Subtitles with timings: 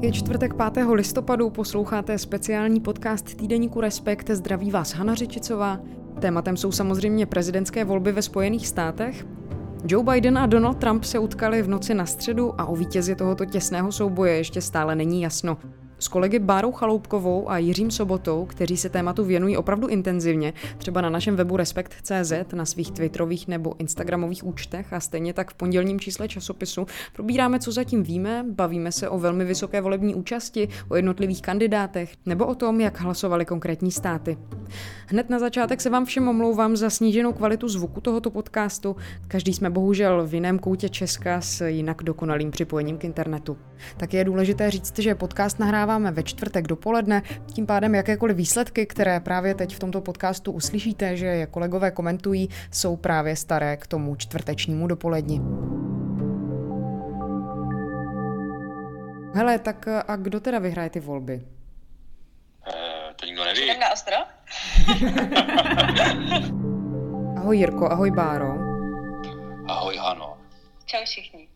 [0.00, 0.86] Je čtvrtek 5.
[0.92, 4.30] listopadu, posloucháte speciální podcast týdeníku Respekt.
[4.30, 5.80] Zdraví vás Hana Řičicová.
[6.20, 9.26] Tématem jsou samozřejmě prezidentské volby ve Spojených státech.
[9.88, 13.44] Joe Biden a Donald Trump se utkali v noci na středu a o vítězi tohoto
[13.44, 15.58] těsného souboje ještě stále není jasno.
[16.00, 21.10] S kolegy Bárou Chaloupkovou a Jiřím Sobotou, kteří se tématu věnují opravdu intenzivně, třeba na
[21.10, 26.28] našem webu Respekt.cz, na svých twitterových nebo instagramových účtech a stejně tak v pondělním čísle
[26.28, 32.14] časopisu, probíráme, co zatím víme, bavíme se o velmi vysoké volební účasti, o jednotlivých kandidátech
[32.26, 34.38] nebo o tom, jak hlasovali konkrétní státy.
[35.06, 38.96] Hned na začátek se vám všem omlouvám za sníženou kvalitu zvuku tohoto podcastu.
[39.28, 43.56] Každý jsme bohužel v jiném koutě Česka s jinak dokonalým připojením k internetu.
[43.96, 48.86] Tak je důležité říct, že podcast nahrává nahráváme ve čtvrtek dopoledne, tím pádem jakékoliv výsledky,
[48.86, 53.86] které právě teď v tomto podcastu uslyšíte, že je kolegové komentují, jsou právě staré k
[53.86, 55.40] tomu čtvrtečnímu dopoledni.
[59.34, 61.34] Hele, tak a kdo teda vyhraje ty volby?
[61.34, 61.42] Uh,
[63.16, 63.64] to nikdo neví.
[63.64, 64.16] Jdem na ostro?
[67.36, 68.54] ahoj Jirko, ahoj Báro.
[69.68, 70.36] Ahoj Hano.
[70.84, 71.48] Čau všichni.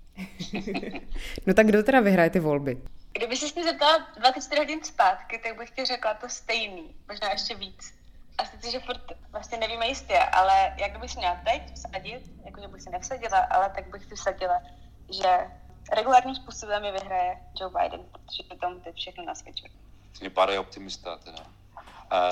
[1.46, 2.76] no tak kdo teda vyhraje ty volby?
[3.12, 7.54] Kdyby se mě zeptala 24 hodin zpátky, tak bych ti řekla to stejný, možná ještě
[7.54, 7.94] víc.
[8.38, 12.68] A sice, že furt vlastně nevíme jistě, ale jak bych si měla teď vsadit, jakože
[12.68, 14.62] bych si nevsadila, ale tak bych si vsadila,
[15.10, 15.50] že
[15.92, 19.70] regulárním způsobem mi vyhraje Joe Biden, protože tomu teď všechno nasvědčuje.
[20.18, 21.46] Ty padají optimista teda.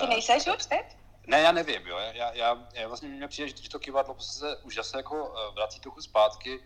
[0.01, 0.97] Ty nejseš už teď?
[1.27, 1.99] Ne, já nevím, jo.
[1.99, 5.81] Já, já, já vlastně mě přijde, že to kývadlo se už zase jako eh, vrací
[5.81, 6.61] trochu zpátky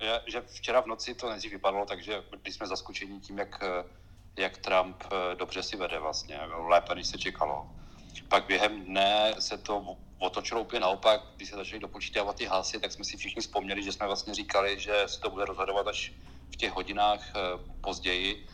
[0.00, 3.64] že, že včera v noci to nejdřív vypadalo, takže byli jsme zaskočeni tím, jak,
[4.38, 7.66] jak Trump eh, dobře si vede vlastně, lépe, než se čekalo.
[8.28, 12.92] Pak během dne se to otočilo úplně naopak, když se začaly dopočítávat ty hlasy, tak
[12.92, 16.12] jsme si všichni vzpomněli, že jsme vlastně říkali, že se to bude rozhodovat až
[16.52, 17.40] v těch hodinách eh,
[17.80, 18.46] později,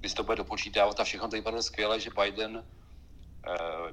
[0.00, 2.64] kdy se to bude dopočítávat a všechno to vypadalo skvěle, že Biden,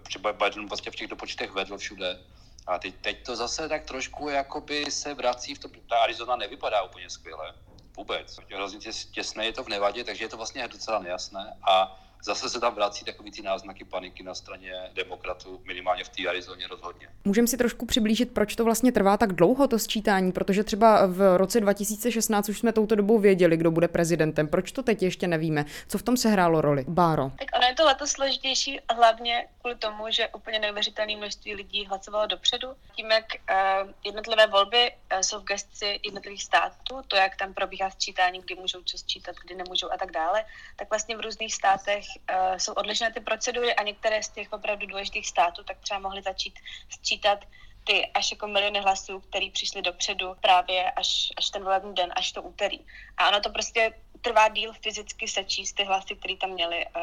[0.10, 2.20] že Biden vlastně v těch dopočtech vedl všude
[2.68, 6.82] a teď, teď to zase tak trošku jakoby se vrací v tom, ta Arizona nevypadá
[6.82, 7.54] úplně skvěle.
[7.98, 8.40] Vůbec.
[8.54, 8.80] Hrozně
[9.12, 11.58] těsné je to v Nevadě, takže je to vlastně docela nejasné.
[11.70, 16.28] A zase se tam vrací takový ty náznaky paniky na straně demokratů, minimálně v té
[16.30, 17.08] Arizoně rozhodně.
[17.26, 21.38] Můžeme si trošku přiblížit, proč to vlastně trvá tak dlouho, to sčítání, protože třeba v
[21.38, 24.48] roce 2016 už jsme touto dobou věděli, kdo bude prezidentem.
[24.48, 25.66] Proč to teď ještě nevíme?
[25.88, 26.86] Co v tom se hrálo roli?
[26.88, 27.32] Báro.
[27.40, 32.28] Tak ono je to letos složitější hlavně kvůli tomu, že úplně neuvěřitelné množství lidí hlasovalo
[32.28, 32.68] dopředu.
[32.96, 37.90] Tím, jak uh, jednotlivé volby uh, jsou v gestci jednotlivých států, to, jak tam probíhá
[37.90, 40.46] sčítání, kdy můžou co sčítat, kdy nemůžou a tak dále,
[40.76, 44.88] tak vlastně v různých státech uh, jsou odlišné ty procedury a některé z těch opravdu
[44.88, 46.60] důležitých států tak třeba mohly začít
[46.90, 47.40] sčítat
[47.88, 52.32] ty až jako miliony hlasů, které přišly dopředu právě až, až ten volební den, až
[52.32, 52.80] to úterý.
[53.18, 57.02] A ono to prostě trvá díl fyzicky sečíst ty hlasy, které tam měli uh,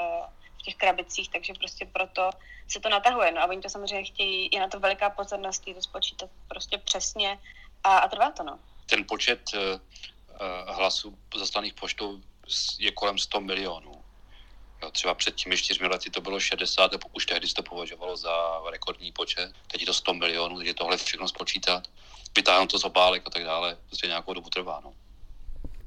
[0.59, 2.31] v těch krabicích, takže prostě proto
[2.69, 3.33] se to natahuje.
[3.33, 7.39] No a oni to samozřejmě chtějí, je na to veliká pozornost, to spočítat prostě přesně
[7.85, 8.59] a, a trvá to, no.
[8.87, 9.81] Ten počet uh,
[10.75, 12.21] hlasů zaslaných poštou
[12.79, 13.94] je kolem 100 milionů.
[14.85, 18.17] Jo, třeba před těmi čtyřmi lety to bylo 60, a už tehdy se to považovalo
[18.17, 19.53] za rekordní počet.
[19.67, 21.89] Teď je to 100 milionů, je tohle všechno spočítat,
[22.37, 24.81] vytáhnout to z obálek a tak dále, prostě nějakou dobu trvá.
[24.85, 24.93] No.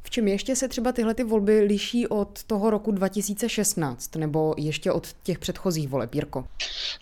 [0.04, 4.92] V čem ještě se třeba tyhle ty volby liší od toho roku 2016 nebo ještě
[4.92, 6.48] od těch předchozích voleb, Jirko?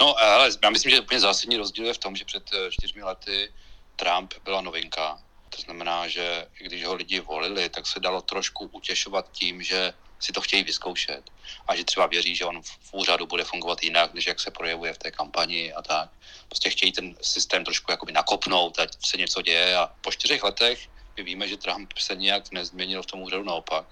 [0.01, 3.03] No, ale já myslím, že úplně zásadní rozdíl je v tom, že před eh, čtyřmi
[3.03, 3.51] lety
[3.95, 5.19] Trump byla novinka.
[5.50, 9.94] To znamená, že když ho lidi volili, tak se dalo trošku utěšovat tím, že
[10.25, 11.30] si to chtějí vyzkoušet
[11.68, 14.94] a že třeba věří, že on v úřadu bude fungovat jinak, než jak se projevuje
[14.94, 16.09] v té kampani a tak.
[16.47, 20.90] Prostě chtějí ten systém trošku jakoby nakopnout, ať se něco děje a po čtyřech letech
[21.18, 23.85] my víme, že Trump se nějak nezměnil v tom úřadu naopak.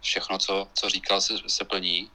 [0.00, 2.10] Všechno, co, co říkal, se, se plní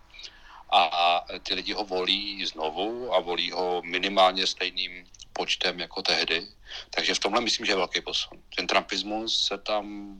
[0.71, 6.47] a ty lidi ho volí znovu a volí ho minimálně stejným počtem jako tehdy.
[6.89, 8.39] Takže v tomhle myslím, že je velký posun.
[8.55, 10.15] Ten trumpismus se tam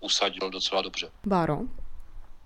[0.00, 1.10] usadil docela dobře.
[1.26, 1.58] Báro?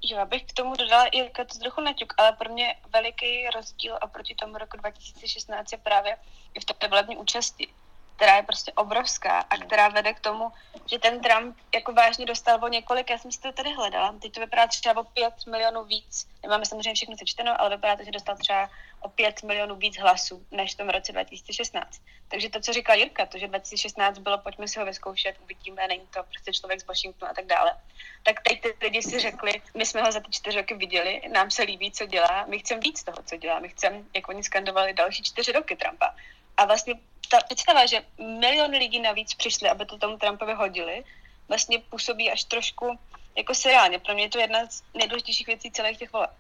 [0.03, 3.99] Jo, abych k tomu dodala i jako to trochu naťuk, ale pro mě veliký rozdíl
[4.03, 6.17] oproti tomu roku 2016 je právě
[6.55, 7.75] i v té volební účasti
[8.17, 10.53] která je prostě obrovská a která vede k tomu,
[10.87, 14.33] že ten Trump jako vážně dostal o několik, já jsem si to tady hledala, teď
[14.33, 18.11] to vypadá třeba o 5 milionů víc, nemáme samozřejmě všechno sečteno, ale vypadá to, že
[18.11, 18.71] dostal třeba
[19.01, 22.01] o 5 milionů víc hlasů než v tom roce 2016.
[22.29, 26.07] Takže to, co říkal Jirka, to, že 2016 bylo, pojďme si ho vyzkoušet, uvidíme, není
[26.07, 27.77] to prostě člověk z Washingtonu a tak dále.
[28.23, 31.51] Tak teď ty lidi si řekli, my jsme ho za ty čtyři roky viděli, nám
[31.51, 34.93] se líbí, co dělá, my chceme víc toho, co dělá, my chceme, jak oni skandovali
[34.93, 36.15] další čtyři roky Trumpa.
[36.57, 36.95] A vlastně
[37.29, 41.05] ta představa, že miliony lidí navíc přišli, aby to tomu Trumpovi hodili,
[41.49, 42.99] vlastně působí až trošku
[43.37, 43.99] jako seriálně.
[43.99, 46.31] Pro mě je to jedna z nejdůležitějších věcí celých těch voleb.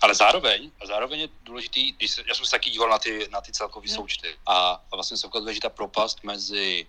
[0.00, 3.40] Ale zároveň, zároveň je důležitý, když se, já jsem se taky díval na ty, na
[3.40, 3.96] ty celkové hmm.
[3.96, 6.86] součty a, a vlastně se ukazuje, že ta propast mezi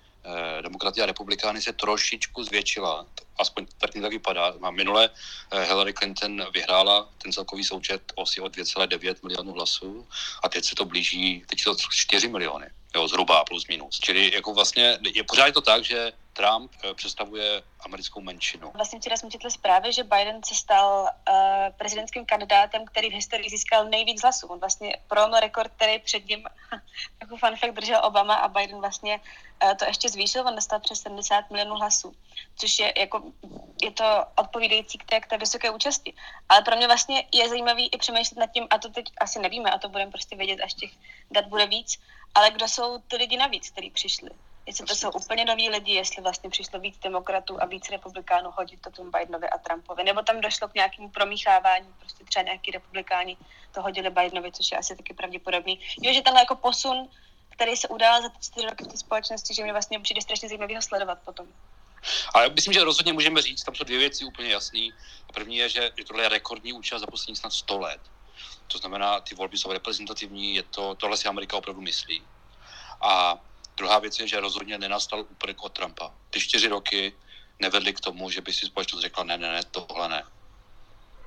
[0.62, 3.06] demokraty a republikány se trošičku zvětšila.
[3.40, 4.54] Aspoň tak mi tak vypadá.
[4.70, 5.10] Minule
[5.52, 10.08] eh, Hillary Clinton vyhrála ten celkový součet asi o 2,9 milionů hlasů
[10.44, 14.00] a teď se to blíží, teď to 4 miliony jo, zhruba plus minus.
[14.00, 18.72] Čili jako vlastně je pořád to tak, že Trump eh, představuje americkou menšinu.
[18.74, 21.36] Vlastně včera jsme četli zprávy, že Biden se stal uh,
[21.78, 24.48] prezidentským kandidátem, který v historii získal nejvíc hlasů.
[24.48, 26.44] On vlastně prolomil rekord, který před ním
[27.22, 29.19] jako fun fact držel Obama a Biden vlastně
[29.63, 32.16] uh, to ještě zvýšil, on dostal přes 70 milionů hlasů,
[32.56, 33.24] což je jako,
[33.81, 36.13] je to odpovídající k té, k té vysoké účasti.
[36.50, 39.72] Ale pro mě vlastně je zajímavý i přemýšlet nad tím, a to teď asi nevíme,
[39.72, 40.92] a to budeme prostě vědět, až těch
[41.31, 41.98] dat bude víc,
[42.36, 44.30] ale kdo jsou ty lidi navíc, kteří přišli?
[44.68, 48.81] Jestli to jsou úplně noví lidi, jestli vlastně přišlo víc demokratů a víc republikánů hodit
[48.81, 53.38] to tomu Bidenovi a Trumpovi, nebo tam došlo k nějakému promíchávání, prostě třeba nějaký republikáni
[53.74, 55.80] to hodili Bidenovi, což je asi taky pravděpodobný.
[56.02, 57.10] Jo, že tenhle jako posun,
[57.50, 60.50] který se udál za ty čtyři roky v té společnosti, že mi vlastně přijde strašně
[60.50, 61.48] zajímavý ho sledovat potom.
[62.34, 64.90] Ale myslím, že rozhodně můžeme říct, tam jsou dvě věci úplně jasné.
[65.34, 68.02] První je, že tohle je rekordní účast za poslední snad 100 let.
[68.68, 72.22] To znamená, ty volby jsou reprezentativní, je to, tohle si Amerika opravdu myslí.
[73.02, 73.40] A
[73.78, 76.12] druhá věc je, že rozhodně nenastal úprk od Trumpa.
[76.30, 77.14] Ty čtyři roky
[77.60, 80.24] nevedly k tomu, že by si společnost řekla, ne, ne, ne, tohle ne.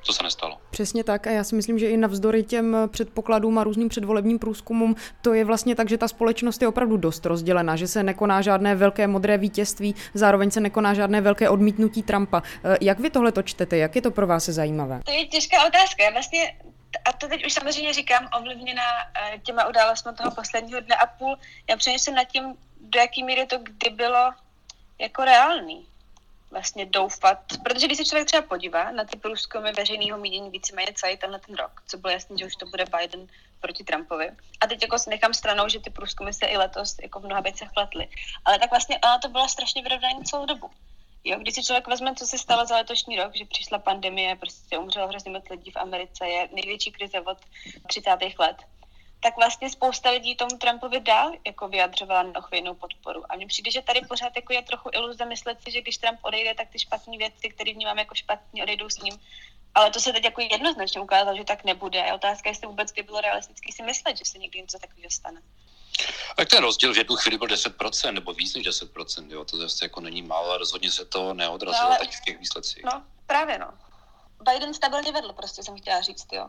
[0.06, 0.58] To se nestalo.
[0.70, 4.96] Přesně tak a já si myslím, že i navzdory těm předpokladům a různým předvolebním průzkumům,
[5.22, 8.74] to je vlastně tak, že ta společnost je opravdu dost rozdělená, že se nekoná žádné
[8.74, 12.42] velké modré vítězství, zároveň se nekoná žádné velké odmítnutí Trumpa.
[12.80, 13.76] Jak vy tohle to čtete?
[13.76, 15.00] Jak je to pro vás zajímavé?
[15.04, 16.04] To je těžká otázka.
[16.04, 16.56] Já vlastně
[17.04, 18.82] a to teď už samozřejmě říkám, ovlivněna
[19.14, 21.38] eh, těma událostmi toho posledního dne a půl.
[21.68, 24.32] Já přemýšlím nad tím, do jaký míry to kdy bylo
[24.98, 25.86] jako reálný
[26.50, 31.16] vlastně doufat, protože když se člověk třeba podívá na ty průzkumy veřejného mínění víceméně celý
[31.16, 33.26] tenhle ten rok, co bylo jasný, že už to bude Biden
[33.60, 34.30] proti Trumpovi.
[34.60, 37.68] A teď jako nechám stranou, že ty průzkumy se i letos jako v mnoha věcech
[37.74, 38.08] pletly.
[38.44, 40.70] Ale tak vlastně ona to byla strašně vyrovnaný celou dobu.
[41.24, 44.78] Jo, když si člověk vezme, co se stalo za letošní rok, že přišla pandemie, prostě
[44.78, 47.38] umřelo hrozně moc lidí v Americe, je největší krize od
[47.86, 48.10] 30.
[48.38, 48.56] let,
[49.20, 53.22] tak vlastně spousta lidí tomu Trumpovi dál jako vyjadřovala neochvějnou podporu.
[53.28, 56.18] A mně přijde, že tady pořád jako je trochu iluze myslet si, že když Trump
[56.22, 59.14] odejde, tak ty špatné věci, které vnímám jako špatně, odejdou s ním.
[59.74, 62.10] Ale to se teď jako jednoznačně ukázalo, že tak nebude.
[62.10, 65.10] A otázka je, jestli vůbec by bylo realisticky si myslet, že se někdy něco takového
[65.10, 65.42] stane.
[66.36, 69.84] Tak ten rozdíl v jednu chvíli byl 10%, nebo víc než 10%, jo, to zase
[69.84, 71.98] jako není málo, ale rozhodně se to neodrazilo no, ale...
[71.98, 72.84] teď v těch výsledcích.
[72.84, 73.66] No, právě no.
[74.52, 76.48] Biden stabilně vedl, prostě jsem chtěla říct, jo.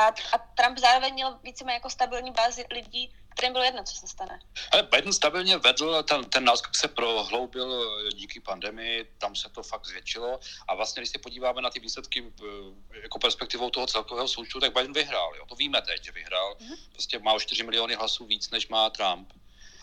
[0.00, 4.06] A, a Trump zároveň měl víceméně jako stabilní bázi lidí, kterým bylo jedno, co se
[4.06, 4.40] stane.
[4.72, 9.86] Ale Biden stabilně vedl, ten, ten náskok se prohloubil díky pandemii, tam se to fakt
[9.86, 14.60] zvětšilo a vlastně, když se podíváme na ty výsledky eh, jako perspektivou toho celkového součtu,
[14.60, 15.46] tak Biden vyhrál, jo.
[15.48, 16.76] to víme teď, že vyhrál, mm-hmm.
[16.92, 19.32] prostě má o 4 miliony hlasů víc, než má Trump.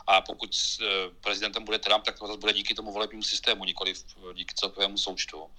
[0.07, 0.85] A pokud eh,
[1.21, 3.93] prezidentem bude Trump, tak to bude díky tomu volebnímu systému, nikoli
[4.33, 5.49] díky celkovému součtu.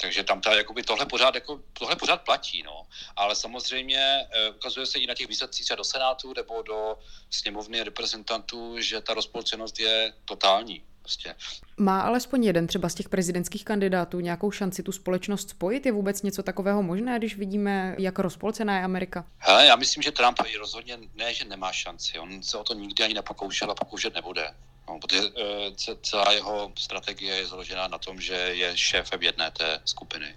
[0.00, 2.86] Takže tam ta, jakoby tohle pořád, jako, tohle pořád platí, no.
[3.16, 6.98] Ale samozřejmě uh, ukazuje se i na těch výsledcích třeba do Senátu nebo do
[7.30, 10.82] sněmovny reprezentantů, že ta rozpolcenost je totální.
[11.02, 11.34] Prostě.
[11.76, 15.86] Má alespoň jeden třeba z těch prezidentských kandidátů nějakou šanci tu společnost spojit?
[15.86, 19.26] Je vůbec něco takového možné, když vidíme, jak rozpolcená je Amerika?
[19.38, 22.18] Hele, já myslím, že Trump rozhodně ne, že nemá šanci.
[22.18, 24.54] On se o to nikdy ani nepokoušel a pokoušet nebude.
[24.90, 29.80] No, protože uh, celá jeho strategie je založená na tom, že je šéfem jedné té
[29.84, 30.34] skupiny,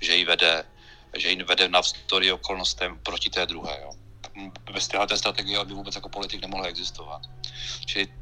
[0.00, 0.64] že ji vede,
[1.16, 3.80] že ji vede navzdory okolnostem proti té druhé.
[3.82, 3.92] Jo.
[4.72, 7.22] Bez téhle strategie by vůbec jako politik nemohla existovat.
[7.86, 8.12] Čili uh,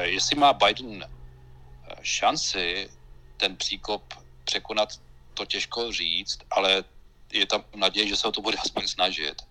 [0.00, 2.90] jestli má Biden eh, šanci
[3.36, 4.88] ten příkop překonat,
[5.34, 6.84] to těžko říct, ale
[7.32, 9.42] je tam naděje, že se o to bude aspoň snažit.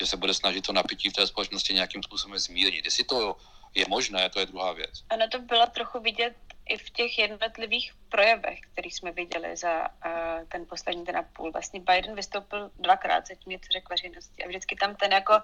[0.00, 2.84] Že se bude snažit to napětí v té společnosti nějakým způsobem zmírnit.
[2.84, 3.36] Jestli to
[3.74, 5.04] je možné, to je druhá věc.
[5.10, 6.34] Ano, to bylo trochu vidět
[6.68, 11.52] i v těch jednotlivých projevech, který jsme viděli za uh, ten poslední den a půl.
[11.52, 14.44] Vlastně Biden vystoupil dvakrát, zatím něco řekl veřejnosti.
[14.44, 15.42] A vždycky tam ten jako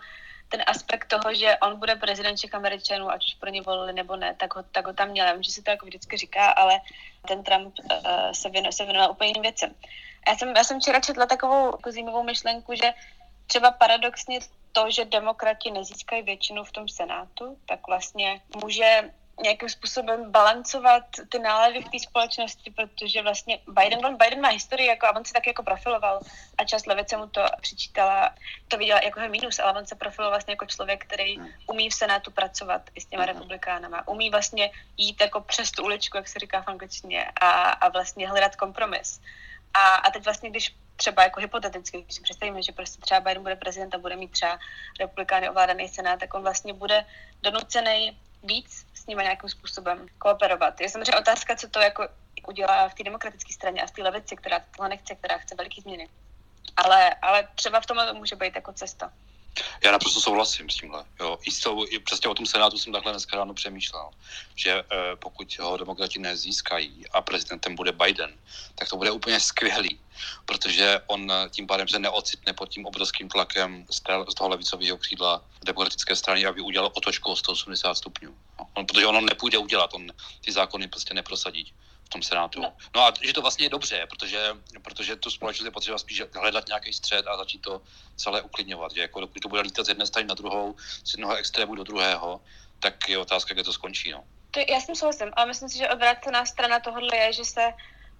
[0.48, 4.16] ten aspekt toho, že on bude prezident všech Američanů, ať už pro ně volili nebo
[4.16, 5.26] ne, tak ho, tak ho tam měl.
[5.26, 6.80] Já vím, že se to jako vždycky říká, ale
[7.28, 9.74] ten Trump uh, se, věno, se věnoval úplně jiným věcem.
[10.28, 12.92] Já jsem, já jsem včera četla takovou jako zajímavou myšlenku, že
[13.46, 14.40] třeba paradoxně
[14.72, 19.10] to, že demokrati nezískají většinu v tom Senátu, tak vlastně může
[19.42, 24.88] nějakým způsobem balancovat ty nálady v té společnosti, protože vlastně Biden, on, Biden má historii
[24.88, 26.20] jako, a on se tak jako profiloval
[26.58, 28.34] a část levice mu to přičítala,
[28.68, 32.30] to viděla jako mínus, ale on se profiloval vlastně jako člověk, který umí v Senátu
[32.30, 33.32] pracovat i s těma mhm.
[33.32, 37.88] republikánama, umí vlastně jít jako přes tu uličku, jak se říká v angličtině, a, a
[37.88, 39.20] vlastně hledat kompromis
[39.74, 43.42] A, a teď vlastně, když třeba jako hypoteticky, když si představíme, že prostě třeba Biden
[43.42, 44.58] bude prezident a bude mít třeba
[45.00, 47.04] republikány ovládaný senát, tak on vlastně bude
[47.42, 50.80] donucený víc s nimi nějakým způsobem kooperovat.
[50.80, 52.08] Je samozřejmě otázka, co to jako
[52.48, 55.80] udělá v té demokratické straně a v té levici, která tohle nechce, která chce veliký
[55.80, 56.08] změny.
[56.76, 59.12] Ale, ale třeba v tom může být jako cesta.
[59.84, 61.04] Já naprosto souhlasím s tímhle.
[61.20, 61.38] Jo.
[61.46, 64.10] I, tou, I přesně o tom Senátu jsem takhle dneska ráno přemýšlel,
[64.54, 68.34] že eh, pokud ho demokrati nezískají a prezidentem bude Biden,
[68.74, 70.00] tak to bude úplně skvělý,
[70.44, 74.96] protože on tím pádem se neocitne pod tím obrovským tlakem z, té, z toho levicového
[74.96, 78.34] křídla demokratické strany, aby udělal otočku o 180 stupňů.
[78.58, 78.68] No.
[78.74, 80.06] On, protože ono nepůjde udělat, on
[80.40, 81.72] ty zákony prostě neprosadí
[82.14, 82.62] tom Senátu.
[82.62, 82.72] No.
[82.94, 86.68] no a že to vlastně je dobře, protože, protože tu společnost je potřeba spíš hledat
[86.68, 87.82] nějaký střed a začít to
[88.16, 88.94] celé uklidňovat.
[88.94, 91.84] Že jako dokud to bude lítat z jedné strany na druhou, z jednoho extrému do
[91.84, 92.40] druhého,
[92.78, 94.10] tak je otázka, kde to skončí.
[94.10, 94.24] No.
[94.50, 97.72] To, já s tím souhlasím, ale myslím si, že odvrácená strana tohohle je, že se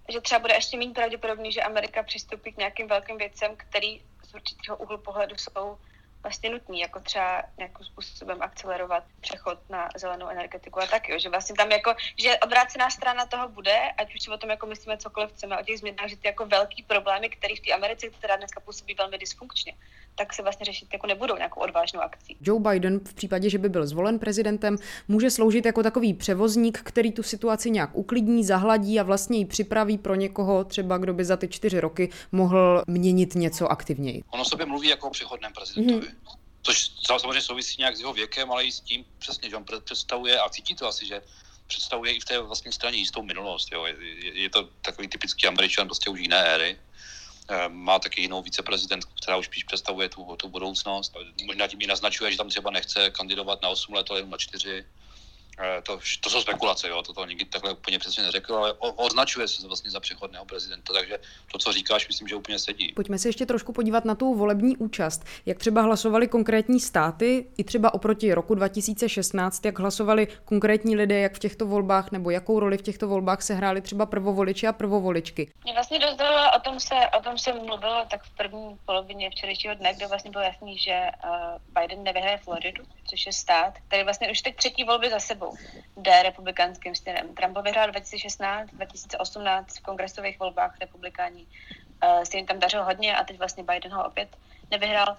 [0.08, 4.34] že třeba bude ještě méně pravděpodobný, že Amerika přistoupí k nějakým velkým věcem, který z
[4.34, 5.78] určitého úhlu pohledu jsou
[6.24, 11.28] vlastně nutný, jako třeba nějakým způsobem akcelerovat přechod na zelenou energetiku a tak, jo, že
[11.28, 14.96] vlastně tam jako, že obrácená strana toho bude, ať už si o tom jako myslíme
[14.96, 18.36] cokoliv chceme, o těch změnách, že ty jako velký problémy, které v té Americe, která
[18.36, 19.72] dneska působí velmi dysfunkčně,
[20.14, 22.36] tak se vlastně řešit jako nebudou nějakou odvážnou akcí.
[22.40, 24.76] Joe Biden v případě, že by byl zvolen prezidentem,
[25.08, 29.98] může sloužit jako takový převozník, který tu situaci nějak uklidní, zahladí a vlastně ji připraví
[29.98, 34.22] pro někoho, třeba kdo by za ty čtyři roky mohl měnit něco aktivněji.
[34.30, 36.06] Ono sobě mluví jako o přechodném prezidentovi.
[36.06, 36.38] Mm-hmm.
[36.62, 40.40] Což samozřejmě souvisí nějak s jeho věkem, ale i s tím přesně, že on představuje
[40.40, 41.22] a cítí to asi, že
[41.66, 43.72] představuje i v té vlastní straně jistou minulost.
[43.72, 43.86] Jo.
[43.86, 43.94] Je,
[44.40, 46.76] je, to takový typický američan prostě už jiné éry.
[47.50, 51.16] Eh, má taky jinou viceprezidentku, která už spíš představuje tu, tu budoucnost.
[51.46, 54.38] Možná tím i naznačuje, že tam třeba nechce kandidovat na 8 let, ale jenom na
[54.38, 55.03] 4 Eh,
[55.82, 59.48] to, to jsou spekulace, jo, to to nikdy takhle úplně přesně neřekl, ale o, označuje
[59.48, 61.18] se vlastně za přechodného prezidenta, takže
[61.52, 62.92] to, co říkáš, myslím, že úplně sedí.
[62.92, 65.24] Pojďme se ještě trošku podívat na tu volební účast.
[65.46, 71.34] Jak třeba hlasovali konkrétní státy, i třeba oproti roku 2016, jak hlasovali konkrétní lidé, jak
[71.34, 75.52] v těchto volbách, nebo jakou roli v těchto volbách se hráli třeba prvovoliči a prvovoličky?
[75.64, 76.20] Mě vlastně dost
[76.56, 80.30] o tom se, o tom se mluvilo tak v první polovině včerejšího dne, kde vlastně
[80.30, 84.84] bylo jasný, že uh, Biden nevyhraje Floridu, což je stát, který vlastně už teď třetí
[84.84, 85.56] volby za sebou sebou
[85.96, 87.34] jde republikánským směrem.
[87.34, 91.46] Trump vyhrál 2016, 2018 v kongresových volbách republikáni.
[92.04, 94.36] Uh, se jim tam dařilo hodně a teď vlastně Biden ho opět
[94.70, 95.16] nevyhrál.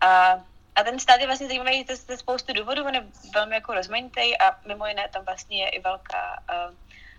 [0.00, 0.40] A,
[0.74, 4.60] a ten stát je vlastně zajímavý ze spoustu důvodů, on je velmi jako rozmanitý a
[4.66, 6.74] mimo jiné tam vlastně je i velká uh,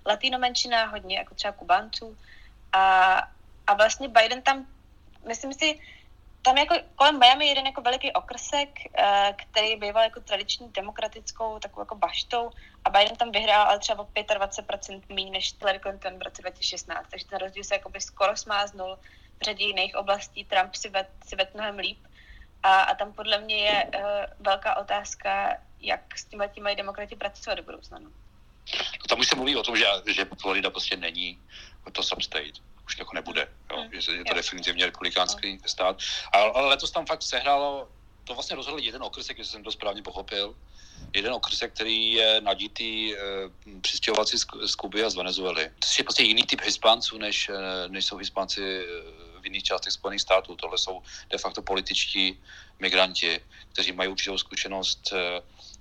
[0.06, 2.18] latino menšina, hodně jako třeba Kubánců.
[2.74, 3.16] A,
[3.68, 4.66] a vlastně Biden tam,
[5.28, 5.80] myslím si,
[6.42, 11.82] tam jako kolem Miami jeden jako veliký okrsek, eh, který býval jako tradiční demokratickou takovou
[11.82, 12.50] jako baštou
[12.86, 17.08] a Biden tam vyhrál ale třeba o 25% méně než Hillary Clinton v roce 2016,
[17.10, 18.98] takže ten rozdíl se jakoby skoro smáznul
[19.40, 22.00] v řadě jiných oblastí, Trump si ved, si ved mnohem líp
[22.64, 24.02] a, a tam podle mě je uh,
[24.40, 28.00] velká otázka, jak s tím mají demokrati pracovat do budoucna.
[28.00, 28.10] No.
[29.10, 31.40] Tam už se mluví o tom, že, že Florida prostě není
[31.92, 32.52] to substate
[32.92, 33.78] už jako nebude, jo?
[33.78, 34.02] Hmm.
[34.02, 35.96] že je to definitivně republikánský stát.
[36.34, 37.88] Ale, ale letos tam fakt sehrálo,
[38.24, 40.56] to vlastně rozhodl jeden okrsek, jestli jsem to správně pochopil,
[41.14, 43.18] jeden okrsek, který je nadítý e,
[43.82, 45.72] přistěhovací z, Kuby a z Venezuely.
[45.80, 48.86] To je prostě jiný typ hispánců, než, eh, než jsou hispánci eh,
[49.42, 50.56] v jiných částech Spojených států.
[50.56, 52.40] Tohle jsou de facto političtí
[52.80, 53.40] migranti,
[53.74, 55.14] kteří mají určitou zkušenost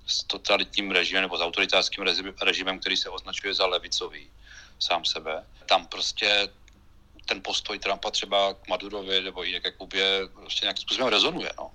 [0.07, 2.03] s totalitním režimem nebo s autoritářským
[2.41, 4.29] režimem, který se označuje za levicový
[4.79, 5.45] sám sebe.
[5.65, 6.49] Tam prostě
[7.25, 11.51] ten postoj Trumpa třeba k Madurovi nebo i k Kubě prostě nějakým způsobem rezonuje.
[11.57, 11.71] No.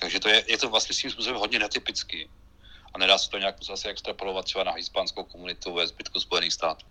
[0.00, 2.30] Takže to je, je to vlastně svým způsobem hodně netypický.
[2.94, 6.86] A nedá se to nějak zase extrapolovat třeba na hispánskou komunitu ve zbytku Spojených států.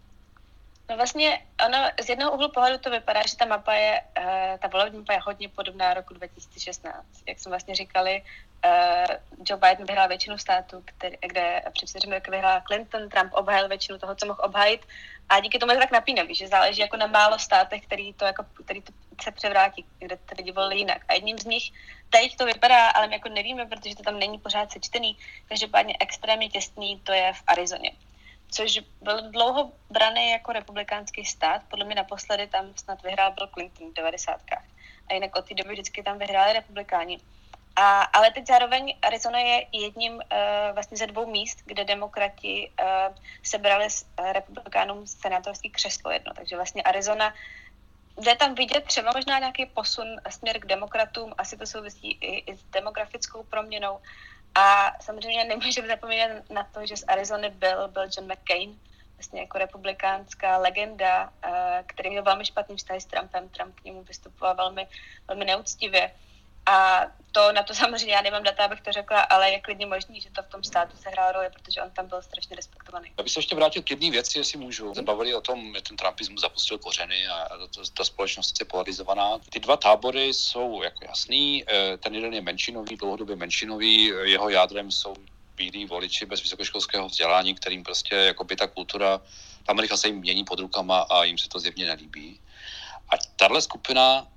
[0.89, 4.67] No vlastně, ono z jednoho úhlu pohledu to vypadá, že ta mapa je, uh, ta
[4.67, 7.05] volební mapa je hodně podobná roku 2016.
[7.27, 8.23] Jak jsme vlastně říkali,
[8.65, 9.15] uh,
[9.49, 10.83] Joe Biden vyhrál většinu států,
[11.19, 14.81] kde před čtyřmi roky vyhrál Clinton, Trump obhájil většinu toho, co mohl obhájit
[15.29, 18.25] a díky tomu je to tak napínavý, že záleží jako na málo státech, který to,
[18.25, 18.93] jako, který to
[19.23, 21.05] se převrátí, kde to lidi volili jinak.
[21.07, 21.71] A jedním z nich,
[22.09, 25.17] teď to vypadá, ale my jako nevíme, protože to tam není pořád sečtený,
[25.49, 27.91] každopádně extrémně těsný, to je v Arizoně
[28.51, 31.61] což byl dlouho braný jako republikánský stát.
[31.69, 34.41] Podle mě naposledy tam snad vyhrál Bill Clinton v 90.
[35.07, 37.19] A jinak od té doby vždycky tam vyhráli republikáni.
[37.79, 40.21] A, ale teď zároveň Arizona je jedním uh,
[40.73, 46.33] vlastně ze dvou míst, kde demokrati uh, sebrali s uh, republikánům senátorský křeslo jedno.
[46.33, 47.33] Takže vlastně Arizona
[48.21, 52.57] jde tam vidět třeba možná nějaký posun směr k demokratům, asi to souvisí i, i
[52.57, 53.99] s demografickou proměnou.
[54.55, 58.79] A samozřejmě nemůžeme zapomínat na to, že z Arizony byl, byl John McCain,
[59.15, 61.33] vlastně jako republikánská legenda,
[61.85, 63.49] který měl velmi špatný vztah s Trumpem.
[63.49, 64.87] Trump k němu vystupoval velmi,
[65.27, 66.11] velmi neúctivě.
[66.67, 70.21] A to na to samozřejmě já nemám data, abych to řekla, ale je klidně možný,
[70.21, 73.11] že to v tom státu se hrál roli, protože on tam byl strašně respektovaný.
[73.17, 74.95] Já bych se ještě vrátil k jedné věci, jestli můžu.
[74.95, 79.39] Se bavili o tom, že ten Trumpismus zapustil kořeny a to, ta společnost je polarizovaná.
[79.49, 81.63] Ty dva tábory jsou jako jasný.
[81.67, 84.13] Eh, ten jeden je menšinový, dlouhodobě menšinový.
[84.23, 85.13] Jeho jádrem jsou
[85.55, 89.17] bílí voliči bez vysokoškolského vzdělání, kterým prostě jako by ta kultura,
[89.65, 92.39] ta Amerika se jim mění pod rukama a jim se to zjevně nelíbí.
[93.09, 94.27] A tahle skupina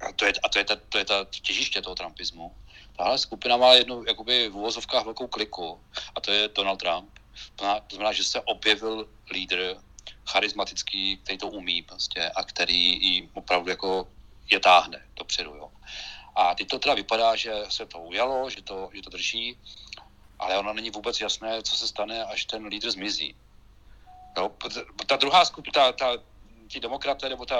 [0.00, 2.54] a to je, a to je, ta, to je ta těžiště toho trumpismu.
[2.96, 5.80] Tahle skupina má jednu jakoby v úvozovkách velkou kliku
[6.14, 7.18] a to je Donald Trump.
[7.56, 9.76] To znamená, že se objevil lídr
[10.26, 14.08] charismatický, který to umí prostě a který i opravdu jako
[14.50, 15.54] je táhne dopředu.
[15.54, 15.70] Jo.
[16.36, 19.56] A teď to teda vypadá, že se to ujalo, že to, že to drží,
[20.38, 23.34] ale ono není vůbec jasné, co se stane, až ten lídr zmizí.
[24.36, 24.52] Jo,
[25.06, 26.22] ta druhá skupina, ta, ta,
[26.70, 27.56] ti demokraté nebo ta,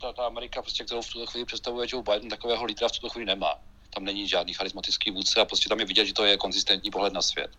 [0.00, 3.08] ta, ta Amerika, prostě, kterou v tuto chvíli představuje Joe Biden, takového lídra v tuto
[3.08, 3.54] chvíli nemá.
[3.90, 7.12] Tam není žádný charismatický vůdce a prostě tam je vidět, že to je konzistentní pohled
[7.12, 7.50] na svět.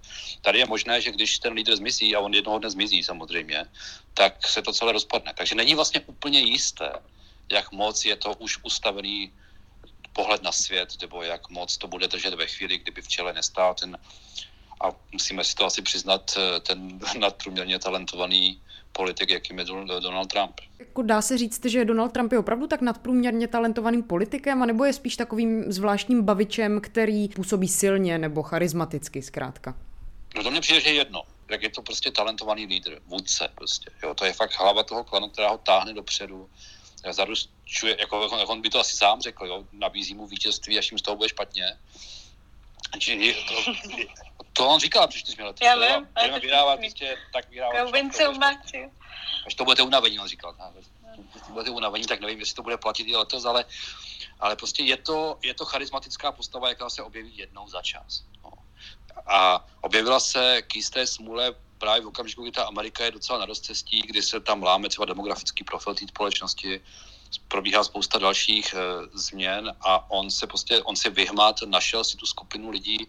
[0.42, 3.66] Tady je možné, že když ten lídr zmizí, a on jednoho dne zmizí samozřejmě,
[4.14, 5.34] tak se to celé rozpadne.
[5.38, 6.94] Takže není vlastně úplně jisté,
[7.52, 9.34] jak moc je to už ustavený
[10.14, 13.74] pohled na svět, nebo jak moc to bude držet ve chvíli, kdyby v čele nestál
[13.74, 13.98] ten,
[14.82, 18.62] a musíme si to asi přiznat, ten nadprůměrně talentovaný
[18.92, 19.66] politik, jakým je
[20.00, 20.62] Donald Trump.
[20.80, 24.94] Jako dá se říct, že Donald Trump je opravdu tak nadprůměrně talentovaným politikem, anebo je
[24.94, 29.76] spíš takovým zvláštním bavičem, který působí silně nebo charismaticky zkrátka?
[30.36, 31.24] No to mně přijde, že je jedno.
[31.50, 33.92] Jak je to prostě talentovaný lídr, vůdce prostě.
[34.04, 36.50] Jo, to je fakt hlava toho klanu, která ho táhne dopředu.
[37.12, 40.98] Zaručuje, jako, jako on by to asi sám řekl, jo, nabízí mu vítězství, až jim
[40.98, 41.64] z toho bude špatně.
[43.00, 43.36] Či,
[44.62, 45.66] to, on říkal před čtyřmi lety.
[45.66, 46.08] Já vím.
[46.14, 48.14] Budeme vyhrávat, prostě, tak vyhrávat.
[48.14, 48.92] So much.
[49.48, 50.56] Až to budete unavení, on říkal.
[51.14, 53.66] Když budete unavení, tak nevím, jestli to bude platit i letos, ale,
[54.40, 58.24] ale prostě je to, je to charismatická postava, jaká se objeví jednou za čas.
[58.44, 58.52] No.
[59.28, 63.46] A objevila se k jisté smůle právě v okamžiku, kdy ta Amerika je docela na
[63.46, 66.82] rozcestí, kdy se tam láme třeba demografický profil té společnosti,
[67.48, 68.78] probíhá spousta dalších e,
[69.14, 73.08] změn a on se prostě, on si vyhmat, našel si tu skupinu lidí,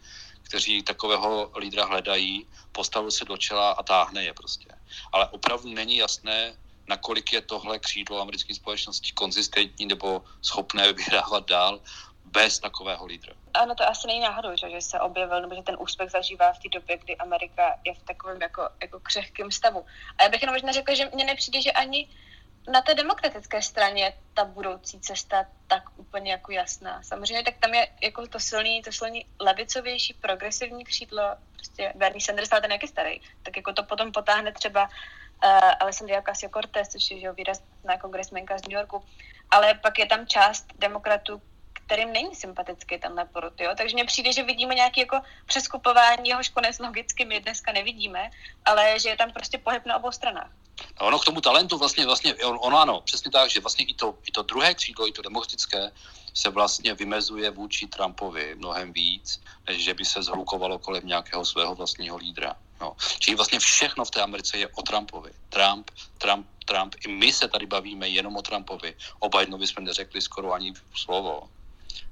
[0.53, 4.69] kteří takového lídra hledají, postavil se do čela a táhne je prostě.
[5.13, 6.53] Ale opravdu není jasné,
[6.89, 11.81] nakolik je tohle křídlo americké společnosti konzistentní nebo schopné vyhrávat dál
[12.25, 13.33] bez takového lídra.
[13.55, 16.69] Ano, to asi není náhodou, že, se objevil, nebo že ten úspěch zažívá v té
[16.69, 19.85] době, kdy Amerika je v takovém jako, jako křehkém stavu.
[20.19, 22.09] A já bych jenom možná řekla, že mně nepřijde, že ani
[22.69, 27.03] na té demokratické straně ta budoucí cesta tak úplně jako jasná.
[27.03, 31.23] Samozřejmě tak tam je jako to silný, to silný levicovější, progresivní křídlo,
[31.53, 35.51] prostě Bernie Sanders, ale ten jak je starý, tak jako to potom potáhne třeba uh,
[35.81, 39.05] Alessandria Ocasio-Cortez, což je že, výrazná kongresmenka z New Yorku,
[39.51, 43.71] ale pak je tam část demokratů, kterým není sympatický tenhle porod, jo?
[43.77, 48.31] Takže mně přijde, že vidíme nějaké jako přeskupování, jehož konec logicky my dneska nevidíme,
[48.65, 50.51] ale že je tam prostě pohyb na obou stranách.
[50.97, 54.19] A ono k tomu talentu vlastně, vlastně ono ano, přesně tak, že vlastně i to,
[54.25, 55.93] i to druhé křídlo, i to demokratické,
[56.35, 61.75] se vlastně vymezuje vůči Trumpovi mnohem víc, než že by se zhlukovalo kolem nějakého svého
[61.75, 62.57] vlastního lídra.
[62.81, 62.97] No.
[63.19, 65.31] Čili vlastně všechno v té Americe je o Trumpovi.
[65.49, 66.95] Trump, Trump, Trump.
[67.07, 68.95] I my se tady bavíme jenom o Trumpovi.
[69.19, 71.49] O Bidenovi jsme neřekli skoro ani slovo.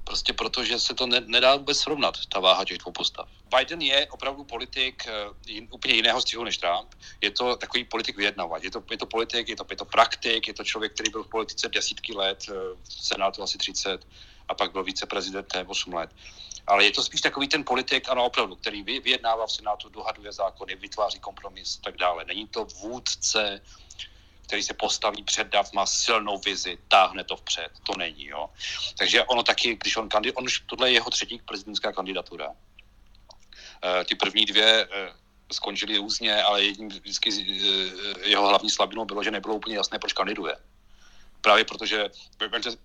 [0.03, 3.29] Prostě protože se to ne, nedá vůbec srovnat, ta váha těch dvou postav.
[3.57, 6.95] Biden je opravdu politik uh, jin, úplně jiného stylu než Trump.
[7.21, 8.63] Je to takový politik vyjednávat.
[8.63, 11.23] Je to, je to politik, je to, je to praktik, je to člověk, který byl
[11.23, 14.07] v politice desítky let, uh, v Senátu asi 30
[14.47, 16.09] a pak byl viceprezidentem 8 let.
[16.67, 20.75] Ale je to spíš takový ten politik, ano, opravdu, který vyjednává v Senátu, dohaduje zákony,
[20.75, 22.25] vytváří kompromis a tak dále.
[22.25, 23.61] Není to vůdce,
[24.41, 27.71] který se postaví před dav, má silnou vizi, táhne to vpřed.
[27.83, 28.49] To není, jo.
[28.97, 32.47] Takže ono taky, když on kandiduje, on tohle je jeho třetí prezidentská kandidatura.
[32.47, 34.91] Uh, ty první dvě uh,
[35.51, 40.13] skončily různě, ale jedním vždycky uh, jeho hlavní slabinou bylo, že nebylo úplně jasné, proč
[40.13, 40.55] kandiduje
[41.41, 42.09] právě protože,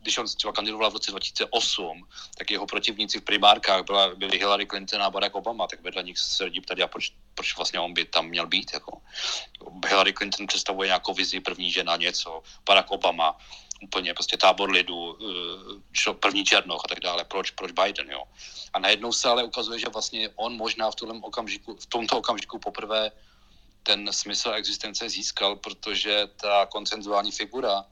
[0.03, 4.67] když on třeba kandidoval v roce 2008, tak jeho protivníci v primárkách byla, byli Hillary
[4.67, 7.93] Clinton a Barack Obama, tak vedle nich se lidi ptali, a proč, proč vlastně on
[7.93, 8.71] by tam měl být.
[8.75, 9.03] Jako.
[9.89, 13.37] Hillary Clinton představuje nějakou vizi první žena něco, Barack Obama
[13.83, 15.19] úplně prostě tábor lidu,
[16.09, 18.23] eh, první černoch a tak dále, proč, proč Biden, jo.
[18.73, 23.13] A najednou se ale ukazuje, že vlastně on možná v, okamžiku, v tomto okamžiku poprvé
[23.83, 27.85] ten smysl existence získal, protože ta koncenzuální figura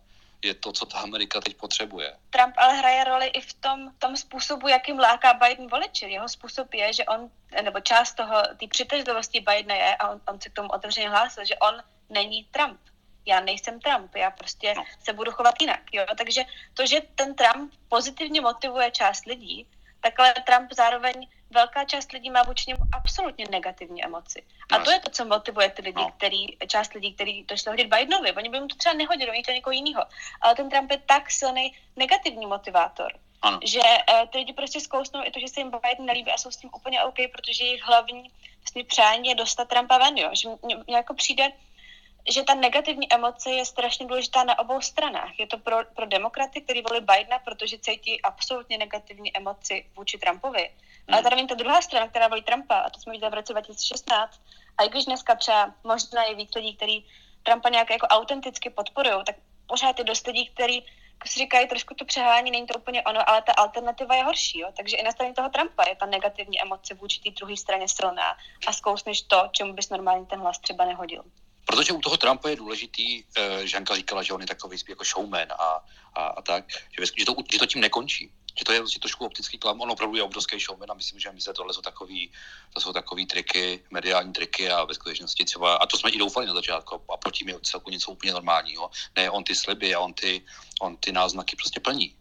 [0.45, 2.17] je to, co ta Amerika teď potřebuje.
[2.31, 6.09] Trump ale hraje roli i v tom, tom způsobu, jakým láká Biden voliče.
[6.09, 7.31] Jeho způsob je, že on,
[7.63, 11.45] nebo část toho, té přitažlivosti Bidena je, a on, on se k tomu otevřeně hlásil,
[11.45, 12.81] že on není Trump.
[13.27, 14.85] Já nejsem Trump, já prostě no.
[15.03, 15.81] se budu chovat jinak.
[15.93, 16.05] Jo?
[16.19, 19.67] Takže to, že ten Trump pozitivně motivuje část lidí,
[20.05, 24.43] tak ale Trump zároveň velká část lidí má vůči němu absolutně negativní emoci.
[24.73, 26.13] A to je to, co motivuje ty lidi, no.
[26.17, 28.33] který, část lidí, kteří to šlo hodit Bidenovi.
[28.33, 30.05] Oni by mu to třeba nehodili, oni to někoho jiného.
[30.41, 33.13] Ale ten Trump je tak silný negativní motivátor,
[33.43, 33.61] ano.
[33.65, 36.51] že uh, ty lidi prostě zkousnou i to, že se jim Biden nelíbí a jsou
[36.51, 40.31] s tím úplně OK, protože jejich hlavní vlastně přání je dostat Trumpa ven, jo.
[40.33, 41.53] Že mně jako přijde,
[42.31, 45.39] že ta negativní emoce je strašně důležitá na obou stranách.
[45.39, 50.71] Je to pro, pro demokraty, kteří volí Bidena, protože cítí absolutně negativní emoci vůči Trumpovi.
[51.09, 51.15] Hmm.
[51.15, 54.41] Ale tady ta druhá strana, která volí Trumpa, a to jsme viděli v roce 2016,
[54.79, 57.07] a i když dneska třeba možná je víc lidí, kteří
[57.43, 61.95] Trumpa nějak jako autenticky podporují, tak pořád je dost lidí, kteří jako si říkají, trošku
[61.95, 64.59] to přehání, není to úplně ono, ale ta alternativa je horší.
[64.59, 64.69] Jo?
[64.77, 68.37] Takže i na straně toho Trumpa je ta negativní emoce vůči té druhé straně silná
[68.67, 71.25] a zkousneš to, čemu bys normálně ten hlas třeba nehodil.
[71.65, 75.53] Protože u toho Trumpa je důležitý, uh, Žanka říkala, že on je takový jako showman
[75.53, 76.65] a, a, a tak,
[76.99, 78.31] že, že, to, že to tím nekončí.
[78.59, 79.81] Že to je vlastně trošku optický klam.
[79.81, 82.33] On opravdu je obrovský showman a myslím, že my se tohle jsou takový,
[82.75, 86.47] to jsou takový triky, mediální triky a ve skutečnosti třeba, a to jsme i doufali
[86.47, 88.91] na začátku a proti je celku něco úplně normálního.
[89.17, 90.43] Ne, on ty sliby a on ty,
[90.81, 92.17] on ty náznaky prostě plní.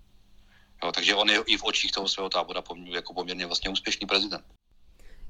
[0.83, 4.45] Jo, takže on je i v očích toho svého tábora jako poměrně vlastně úspěšný prezident.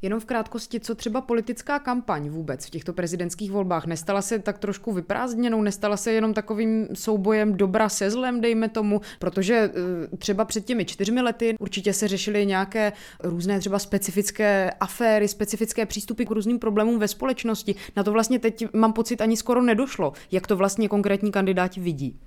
[0.04, 3.86] Jenom v krátkosti, co třeba politická kampaň vůbec v těchto prezidentských volbách?
[3.86, 9.02] Nestala se tak trošku vyprázdněnou, nestala se jenom takovým soubojem dobra se zlem, dejme tomu,
[9.20, 15.28] protože eh, třeba před těmi čtyřmi lety určitě se řešily nějaké různé třeba specifické aféry,
[15.28, 17.76] specifické přístupy k různým problémům ve společnosti.
[17.96, 20.14] Na to vlastně teď mám pocit ani skoro nedošlo.
[20.32, 22.20] Jak to vlastně konkrétní kandidáti vidí?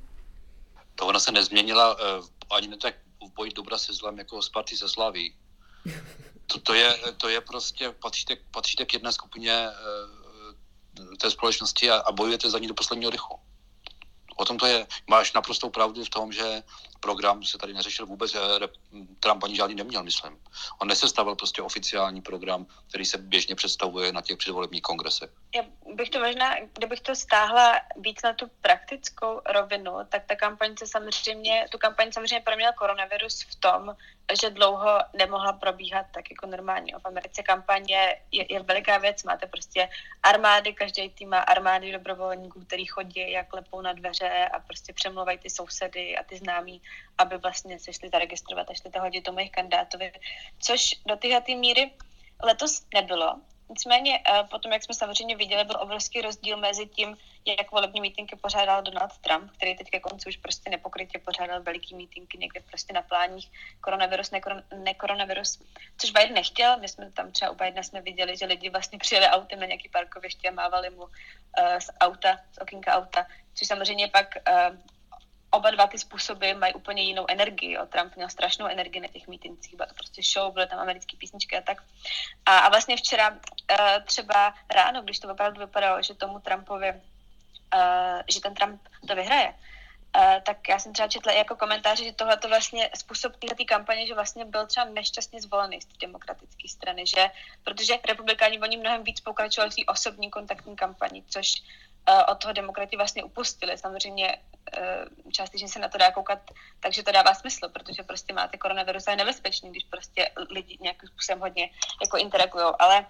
[0.95, 2.95] To ona se nezměnila uh, ani ne tak
[3.29, 5.35] v boji dobra se zlem jako z party se slaví
[6.57, 9.73] to, to, je, to je prostě, patříte, patříte k jedné skupině e,
[11.17, 13.41] té společnosti a, a bojujete za ní do posledního dechu.
[14.37, 14.87] O tom to je.
[15.07, 16.63] Máš naprostou pravdu v tom, že
[17.07, 18.39] program se tady neřešil vůbec, že
[19.21, 20.39] Trump ani žádný neměl, myslím.
[20.83, 25.31] On nesestavil prostě oficiální program, který se běžně představuje na těch předvolebních kongresech.
[25.55, 25.63] Já
[25.95, 30.87] bych to možná, kdybych to stáhla víc na tu praktickou rovinu, tak ta kampaň se
[30.87, 33.95] samozřejmě, tu kampaň samozřejmě proměnil koronavirus v tom,
[34.41, 36.95] že dlouho nemohla probíhat tak jako normálně.
[36.99, 39.89] V Americe kampaně je, je veliká věc, máte prostě
[40.23, 45.39] armády, každý tým má armády dobrovolníků, který chodí jak lepou na dveře a prostě přemluvají
[45.39, 46.83] ty sousedy a ty známí,
[47.19, 50.13] aby vlastně se šli zaregistrovat a šli to hodit tomu jejich kandidátovi,
[50.59, 51.91] což do téhle míry
[52.43, 53.41] letos nebylo.
[53.69, 58.37] Nicméně eh, potom, jak jsme samozřejmě viděli, byl obrovský rozdíl mezi tím, jak volební mítinky
[58.37, 62.93] pořádal Donald Trump, který teď ke konci už prostě nepokrytě pořádal veliký mítinky někde prostě
[62.93, 65.59] na pláních koronavirus, nekoron, nekoronavirus,
[65.99, 66.79] což Biden nechtěl.
[66.79, 69.89] My jsme tam třeba u Bidena jsme viděli, že lidi vlastně přijeli autem na nějaký
[69.89, 71.09] parkoviště a mávali mu uh,
[71.79, 74.77] z auta, z okýnka auta, což samozřejmě pak uh,
[75.51, 77.73] oba dva ty způsoby mají úplně jinou energii.
[77.73, 77.87] Jo.
[77.87, 81.57] Trump měl strašnou energii na těch mítincích, byla to prostě show, byly tam americké písničky
[81.57, 81.83] a tak.
[82.47, 83.37] A, a vlastně včera uh,
[84.05, 89.55] třeba ráno, když to opravdu vypadalo, že tomu Trumpovi, uh, že ten Trump to vyhraje,
[90.17, 93.65] Uh, tak já jsem třeba četla i jako komentáře, že tohle to vlastně způsob této
[93.65, 97.31] kampaně, že vlastně byl třeba nešťastně zvolený z té demokratické strany, že
[97.65, 101.63] protože republikáni oni mnohem víc pokračovali v té osobní kontaktní kampani, což
[102.29, 103.79] od toho demokrati vlastně upustili.
[103.79, 104.56] Samozřejmě Eh,
[105.33, 106.39] částečně se na to dá koukat,
[106.81, 111.09] takže to dává smysl, protože prostě máte koronavirus a je nebezpečný, když prostě lidi nějakým
[111.09, 111.71] způsobem hodně
[112.03, 112.65] jako interagují.
[112.79, 113.07] Ale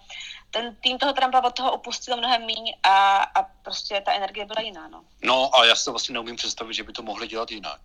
[0.51, 4.61] ten tým toho Trumpa od toho upustil mnohem míň a, a prostě ta energie byla
[4.61, 4.88] jiná.
[4.88, 5.05] No.
[5.23, 7.81] no a já to vlastně neumím představit, že by to mohli dělat jinak,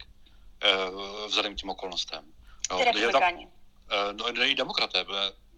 [0.64, 2.24] eh, vzhledem k tím okolnostem.
[2.72, 3.48] No, Ty republikáni.
[3.92, 5.06] Eh, no, i demokraté.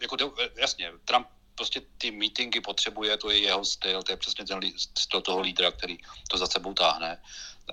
[0.02, 0.18] Jako,
[0.56, 4.60] jasně, Trump prostě ty meetingy potřebuje, to je jeho styl, to je přesně ten
[4.98, 5.98] styl toho lídra, který
[6.30, 7.22] to za sebou táhne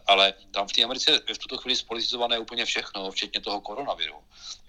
[0.07, 4.15] ale tam v té Americe je v tuto chvíli spolitizované úplně všechno, včetně toho koronaviru.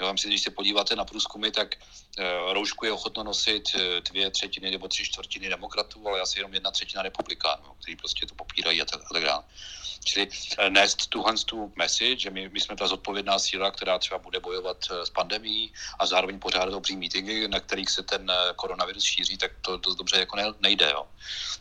[0.01, 4.31] Jo, myslím, když se podíváte na průzkumy, tak e, roušku je ochotno nosit e, dvě
[4.31, 8.81] třetiny nebo tři čtvrtiny demokratů, ale asi jenom jedna třetina republikánů, kteří prostě to popírají
[8.81, 9.43] a tak, a tak dále.
[10.03, 14.17] Čili e, nést tuhle tu message, že my, my jsme ta zodpovědná síla, která třeba
[14.17, 19.37] bude bojovat s pandemí a zároveň pořádat obří meetingy, na kterých se ten koronavirus šíří,
[19.37, 20.89] tak to dost dobře jako nejde.
[20.91, 21.07] Jo.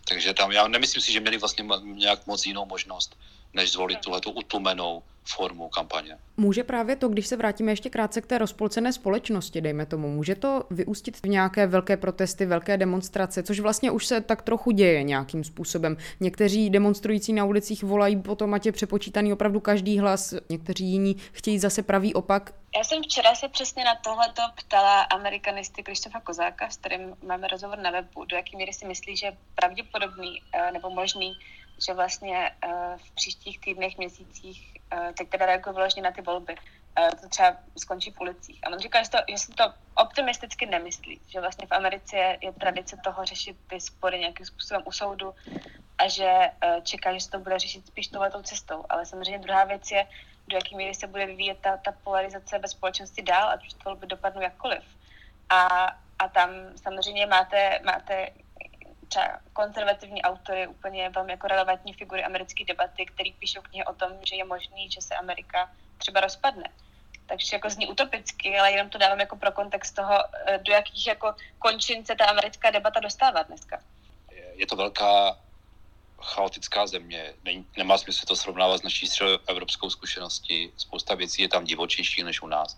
[0.09, 3.16] Takže tam já nemyslím si, že měli vlastně nějak moc jinou možnost
[3.55, 6.19] než zvolit tuhle utlumenou formu kampaně.
[6.37, 10.35] Může právě to, když se vrátíme ještě krátce k té rozpolcené společnosti, dejme tomu, může
[10.35, 15.03] to vyústit v nějaké velké protesty, velké demonstrace, což vlastně už se tak trochu děje
[15.03, 15.97] nějakým způsobem.
[16.21, 21.59] Někteří demonstrující na ulicích volají potom, ať je přepočítaný opravdu každý hlas, někteří jiní chtějí
[21.59, 22.55] zase pravý opak.
[22.77, 27.79] Já jsem včera se přesně na tohleto ptala amerikanisty Krištofa Kozáka, s kterým máme rozhovor
[27.79, 31.33] na webu, do jaké míry si myslí, že je pravděpodobný eh, nebo možný
[31.87, 32.51] že vlastně
[32.97, 34.79] v příštích týdnech, měsících,
[35.19, 36.57] teď teda reagují vlastně na ty volby,
[37.21, 38.61] to třeba skončí v ulicích.
[38.62, 39.64] A on říká, že, to, že se to
[39.95, 44.93] optimisticky nemyslí, že vlastně v Americe je, tradice toho řešit ty spory nějakým způsobem u
[44.93, 45.35] soudu
[45.99, 46.51] a že
[46.83, 48.85] čeká, že se to bude řešit spíš touhletou cestou.
[48.88, 50.07] Ale samozřejmě druhá věc je,
[50.49, 53.79] do jaké míry se bude vyvíjet ta, ta polarizace ve společnosti dál, ať už to
[53.85, 54.83] volby dopadnou jakkoliv.
[55.49, 55.66] A,
[56.19, 58.29] a tam samozřejmě máte, máte
[59.11, 64.12] třeba konzervativní autory, úplně velmi jako relevantní figury americké debaty, který píšou knihy o tom,
[64.29, 66.68] že je možný, že se Amerika třeba rozpadne.
[67.27, 71.07] Takže jako zní utopicky, ale jenom to dávám jako pro kontext toho, eh, do jakých
[71.07, 73.83] jako končin se ta americká debata dostává dneska.
[74.55, 75.38] Je to velká
[76.23, 77.35] chaotická země.
[77.44, 79.09] Není, nemá smysl to srovnávat s naší
[79.49, 80.73] evropskou zkušeností.
[80.77, 82.77] Spousta věcí je tam divočejší než u nás.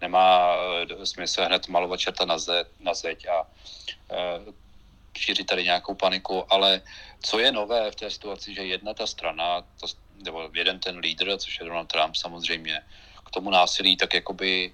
[0.00, 4.54] Nemá uh, smysl hned malovat čerta na, ze, na zeď a uh,
[5.18, 6.80] šířit tady nějakou paniku, ale
[7.22, 9.86] co je nové v té situaci, že jedna ta strana, to,
[10.24, 12.82] nebo jeden ten lídr, což je Donald Trump samozřejmě,
[13.26, 14.72] k tomu násilí tak jakoby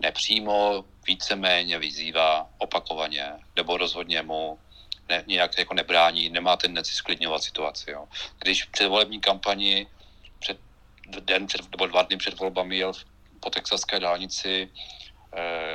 [0.00, 4.58] nepřímo, víceméně vyzývá opakovaně, nebo rozhodně mu
[5.08, 7.90] ne, nějak jako nebrání, nemá tendenci sklidňovat situaci.
[7.90, 8.08] Jo.
[8.38, 9.86] Když před volební kampani
[10.38, 10.58] před
[11.20, 12.92] den před, nebo dva dny před volbami jel
[13.40, 14.70] po texaské dálnici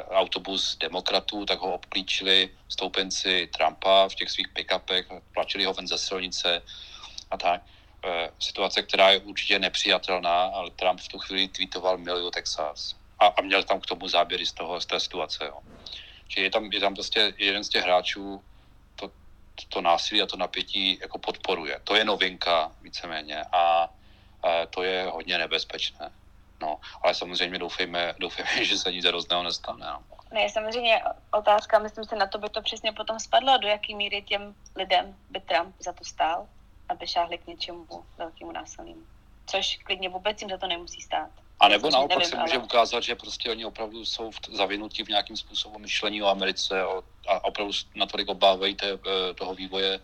[0.09, 5.97] autobus demokratů, tak ho obklíčili stoupenci Trumpa v těch svých pick-upech, tlačili ho ven ze
[5.97, 6.61] silnice
[7.31, 7.61] a tak.
[8.05, 13.27] Eh, situace, která je určitě nepřijatelná, ale Trump v tu chvíli tweetoval milion Texas a,
[13.27, 15.45] a měl tam k tomu záběry z, toho, z té situace.
[15.45, 15.59] Jo.
[16.27, 18.43] Že je tam, je tam prostě jeden z těch hráčů,
[19.69, 21.79] to násilí a to napětí jako podporuje.
[21.83, 23.89] To je novinka víceméně a,
[24.43, 26.11] a to je hodně nebezpečné.
[26.61, 29.85] No, ale samozřejmě doufejme, doufejme že se nic hrozného nestane.
[29.85, 30.03] No.
[30.31, 34.21] Ne, samozřejmě otázka, myslím si, na to by to přesně potom spadlo, do jaký míry
[34.21, 36.47] těm lidem by Trump za to stál,
[36.89, 39.01] aby šáhli k něčemu velkému násilnému.
[39.45, 41.29] Což klidně vůbec jim za to nemusí stát.
[41.59, 42.63] A nebo naopak nevím, se může ale...
[42.63, 46.81] ukázat, že prostě oni opravdu jsou zavinutí v nějakým způsobem myšlení o Americe
[47.27, 49.99] a opravdu natolik obávají té, eh, toho vývoje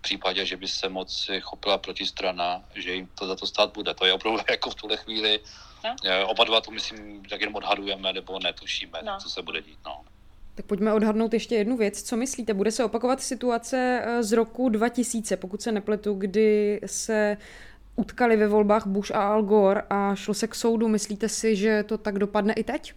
[0.00, 3.94] v případě, že by se moc chopila protistrana, že jim to za to stát bude.
[3.94, 5.40] To je opravdu jako v tuhle chvíli.
[5.84, 5.96] No.
[6.04, 9.18] Eh, oba dva to myslím, tak jenom odhadujeme nebo netušíme, no.
[9.22, 9.78] co se bude dít.
[9.86, 10.00] No.
[10.54, 12.02] Tak pojďme odhadnout ještě jednu věc.
[12.02, 12.54] Co myslíte?
[12.54, 17.36] Bude se opakovat situace eh, z roku 2000, pokud se nepletu, kdy se
[17.96, 20.88] utkali ve volbách Bush a Al Gore a šlo se k soudu.
[20.88, 22.94] Myslíte si, že to tak dopadne i teď?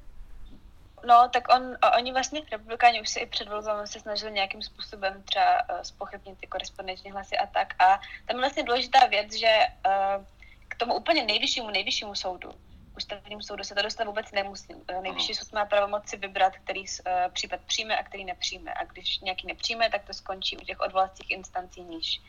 [1.06, 5.24] No, tak on, oni vlastně, republikáni už se i před volbami se snažili nějakým způsobem
[5.24, 7.84] třeba uh, spochybnit ty korespondenční hlasy a tak.
[7.84, 10.26] A tam je vlastně důležitá věc, že uh,
[10.68, 12.52] k tomu úplně nejvyššímu, nejvyššímu soudu,
[12.98, 14.74] ústavnímu soudu se to dostat vůbec nemusí.
[14.74, 16.88] Uh, nejvyšší soud má pravomoci vybrat, který uh,
[17.34, 18.74] případ přijme a který nepřijme.
[18.74, 22.22] A když nějaký nepřijme, tak to skončí u těch odvolacích instancí níž.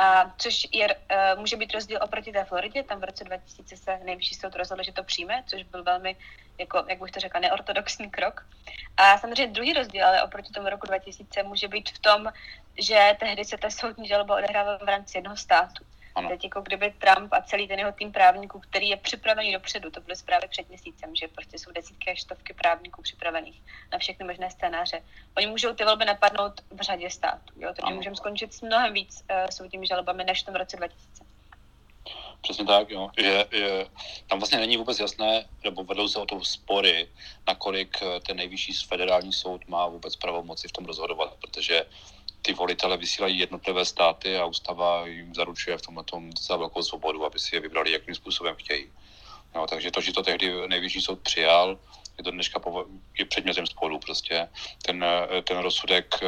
[0.00, 3.98] A což je, uh, může být rozdíl oproti té Floridě, tam v roce 2000 se
[4.04, 6.16] nejvyšší soud rozhodl, že to přijme, což byl velmi,
[6.58, 8.46] jako, jak bych to řekla, neortodoxní krok.
[8.96, 12.32] A samozřejmě druhý rozdíl, ale oproti tomu roku 2000, může být v tom,
[12.78, 15.84] že tehdy se ta soudní žaloba odehrávala v rámci jednoho státu.
[16.14, 16.28] Ano.
[16.28, 20.00] Teď jako kdyby Trump a celý ten jeho tým právníků, který je připravený dopředu, to
[20.00, 24.50] byly zprávy před měsícem, že prostě jsou desítky až stovky právníků připravených na všechny možné
[24.50, 25.02] scénáře.
[25.36, 27.70] Oni můžou ty volby napadnout v řadě států, jo?
[27.76, 31.28] takže můžeme skončit s mnohem víc uh, soudními žalobami než v tom roce 2000.
[32.40, 33.10] Přesně tak, jo.
[33.18, 33.86] Je, je,
[34.26, 37.08] tam vlastně není vůbec jasné, nebo vedou se o to spory,
[37.46, 41.86] nakolik eh, ten nejvyšší federální soud má vůbec pravomoci v tom rozhodovat, protože
[42.42, 47.24] ty volitele vysílají jednotlivé státy a ústava jim zaručuje v tomhle tom docela velkou svobodu,
[47.24, 48.86] aby si je vybrali, jakým způsobem chtějí.
[49.54, 51.78] No, takže to, že to tehdy nejvyšší soud přijal,
[52.18, 52.86] je to dneška povo-
[53.18, 54.48] je předmětem sporu prostě.
[54.82, 55.04] Ten,
[55.44, 56.26] ten rozsudek eh,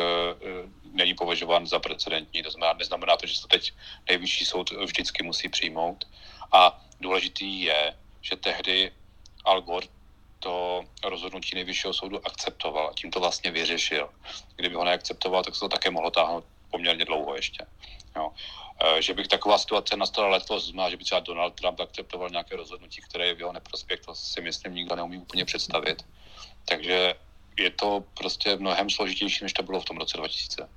[0.92, 3.73] není považován za precedentní, to znamená, neznamená to, že to teď
[4.09, 6.05] nejvyšší soud vždycky musí přijmout.
[6.53, 8.92] A důležitý je, že tehdy
[9.44, 9.87] Al Gore
[10.40, 14.11] to rozhodnutí nejvyššího soudu akceptoval a tím to vlastně vyřešil.
[14.57, 17.66] Kdyby ho neakceptoval, tak se to také mohlo táhnout poměrně dlouho ještě.
[18.16, 18.31] Jo.
[18.85, 22.57] E, že bych taková situace nastala letos, znamená, že by třeba Donald Trump akceptoval nějaké
[22.57, 26.05] rozhodnutí, které je v jeho neprospěch, to si myslím nikdo neumí úplně představit.
[26.64, 27.14] Takže
[27.59, 30.68] je to prostě mnohem složitější, než to bylo v tom roce 2000.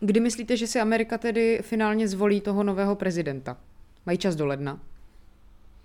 [0.00, 3.56] Kdy myslíte, že si Amerika tedy finálně zvolí toho nového prezidenta?
[4.06, 4.80] Mají čas do ledna?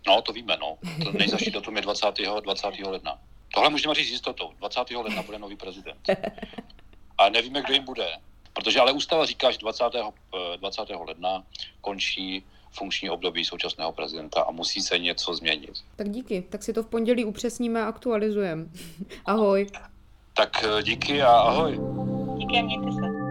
[0.08, 0.78] No, to víme, no.
[1.04, 2.08] To nejzaší datum je 20.
[2.44, 2.68] 20.
[2.86, 3.20] ledna.
[3.54, 4.52] Tohle můžeme říct s jistotou.
[4.58, 4.92] 20.
[4.92, 6.10] ledna bude nový prezident.
[7.18, 8.08] A nevíme, kdo jim bude.
[8.54, 9.84] Protože ale ústava říká, že 20.
[10.58, 10.82] 20.
[10.90, 11.44] Eh, ledna
[11.82, 15.72] končí funkční období současného prezidenta a musí se něco změnit.
[15.96, 18.66] Tak díky, tak si to v pondělí upřesníme a aktualizujeme.
[19.26, 19.68] ahoj.
[20.34, 21.80] Tak eh, díky a ahoj.
[22.38, 23.23] Díky a mějte se.